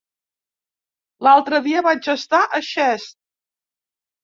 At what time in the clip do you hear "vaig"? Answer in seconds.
1.89-2.11